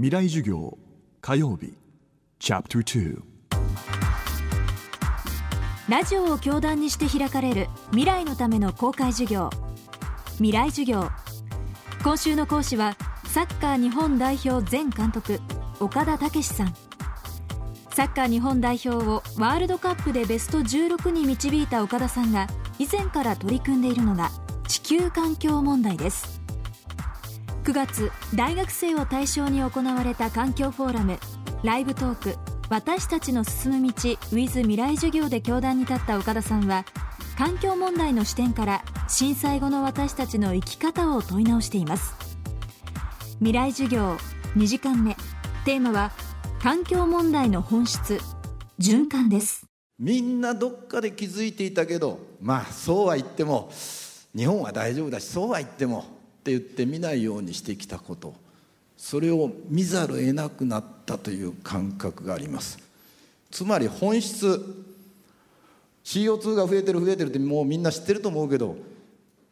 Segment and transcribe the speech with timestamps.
[0.00, 0.78] 未来授業
[1.20, 1.74] 火曜日
[2.38, 3.20] チャプター
[5.88, 9.50] ラジオを教壇にして開かれる未来のための公開授業。
[10.36, 11.10] 未来授業。
[12.04, 15.40] 今週の講師はサッカー日本代表前監督
[15.80, 16.74] 岡田武史さん。
[17.90, 22.46] サッカー日本代表をワールドカップでベスト16に導いた岡田さんが
[22.78, 24.30] 以前から取り組んでいるのが
[24.68, 26.37] 地球環境問題です。
[27.68, 31.18] 9月大学生を対象に行われた環境フォーラム
[31.62, 32.34] ライブトーク
[32.70, 33.92] 私たちの進む道
[34.32, 36.86] with 未来授業で教壇に立った岡田さんは
[37.36, 42.14] 環境問題の視点から震災後の私たちの生き方を問い直しています。
[43.40, 44.16] 未来授業
[44.56, 45.14] 2時間目。
[45.66, 46.12] テーマは
[46.62, 48.18] 環境問題の本質
[48.80, 49.66] 循環です。
[49.98, 53.70] みんなどっかで気づいていたけどまあそうは言っても
[54.34, 58.34] 日本は大丈夫だしそうは言ってもって言って見ないようにしてきたこと。
[58.96, 62.78] それを見ざるを得なくなったという感覚があります。
[63.50, 64.84] つまり本質
[66.04, 68.76] CO2 が増えてる増えてるってもうみんな知ってると思うけど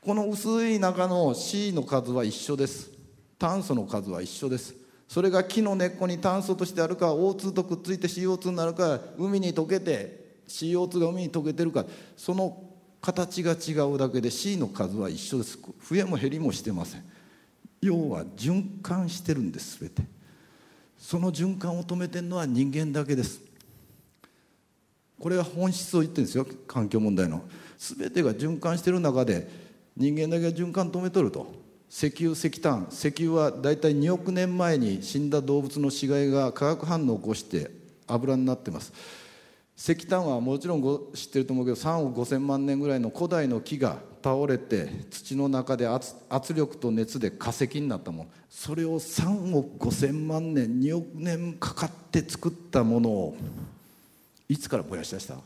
[0.00, 2.90] この薄い中の C の数は一緒です。
[3.38, 4.74] 炭素の数は一緒です。
[5.08, 11.84] それが木の根っこに炭素としてあるか O2 とくっついて CO2 になるか海に溶けて CO2 が海に溶けてるか
[12.16, 12.71] その
[13.02, 15.58] 形が違うだけで C の数は一緒です。
[15.58, 17.04] 増えも減りもしてません。
[17.80, 20.02] 要は循環してるんです全て。
[20.96, 23.40] その循環を止めてるのは人間だけです。
[25.18, 27.42] これは本質を言ってるんですよ環境問題の。
[27.76, 29.48] 全てが循環してる中で
[29.96, 31.52] 人間だけが循環止めとると。
[31.90, 32.86] 石油石炭。
[32.92, 37.72] 石油はだいたい2億年前に死んだ動物の死骸が化学反応を起こして
[38.06, 38.92] 油になってます。
[39.76, 40.82] 石炭はもちろん
[41.14, 46.14] 知ってると思うけど3億5,000万年ぐらいの古代の木が倒れて土の中で圧
[46.54, 53.36] 力と熱で化石になったものそれを3億5,000万年2億年かかって作ったものを
[54.48, 55.36] いつから燃やし出した？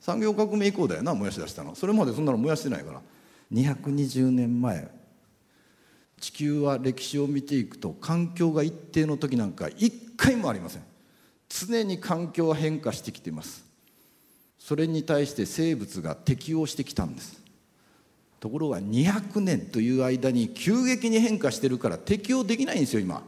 [0.00, 1.74] 産業革命以降だよな燃やし出したの。
[1.74, 3.02] それまでそんなの燃やしてないから。
[3.52, 4.90] 220年前。
[6.18, 10.82] 地球は歴史を見ていくと環境が一定の時なんか一回もありません。
[11.48, 13.64] 常に環境は変化してきています。
[14.58, 17.40] それに対して生物が適応してきたんです。
[18.40, 23.22] ところが200年という間に急激に変化してるから適応できないんですよ今。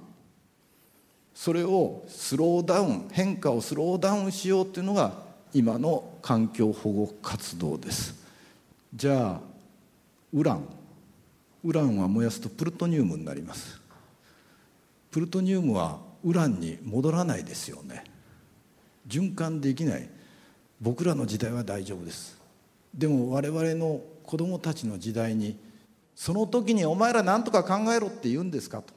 [1.34, 5.14] それをスローダウン変化をスローダウンしようっていうのが
[5.52, 8.14] 今の環境保護活動です。
[8.94, 9.41] じゃあ
[10.32, 10.64] ウラン。
[11.62, 13.81] ウランは燃やすとプルトニウムになります。
[15.10, 18.04] プルトニウムはウランに戻らないですよね。
[19.06, 20.08] 循環できない。
[20.81, 22.38] 僕らの時代は大丈夫です。
[22.94, 25.58] でも我々の子供たちの時代に
[26.14, 28.92] その時にお前ら何とか考えろって言うんですかと。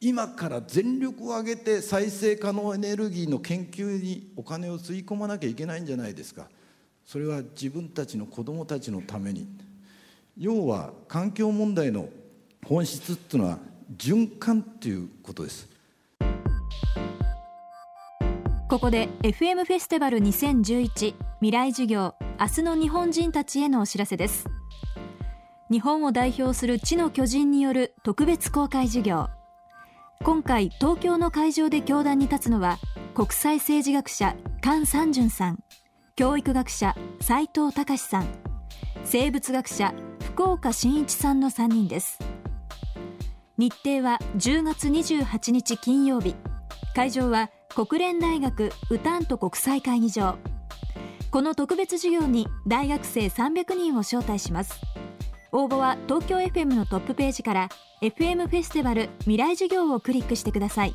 [0.00, 6.48] 今から全力を挙げて再生可能エネルギーの研究にお金を吸い込まなきゃいけないんじゃないですか。
[7.06, 9.46] それは自分たちの子供たちのために。
[10.36, 12.08] 要は環境問題の
[12.64, 13.58] 本質っていうのは
[13.96, 15.68] 循環っていうことです。
[18.72, 24.46] ここで FM フェスティバル2011未来授業明日の日本人たちへのお知らせです。
[25.70, 29.28] 日本を代表する地の巨人による特別公開授業。
[30.24, 32.78] 今回東京の会場で教壇に立つのは
[33.12, 34.34] 国際政治学者
[34.64, 35.58] 菅三淳さん
[36.16, 38.26] 教育学者斉藤隆さん
[39.04, 39.92] 生物学者
[40.24, 42.18] 福岡伸一さんの3人です。
[43.58, 46.34] 日程は10月28日金曜日。
[46.94, 50.36] 会場は国連大学ウタント国際会議場。
[51.30, 54.78] この特別授業に大学生300人を招待します。
[55.52, 57.68] 応募は東京 FM のトップページから
[58.02, 60.94] FM フェスティバル未来授業をクリックしてください。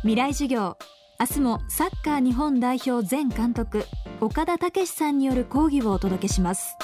[0.00, 0.76] 未来授業
[1.20, 3.84] 明日もサッカー日本代表前監督
[4.20, 6.76] 岡田武史さんによる講義をお届けします。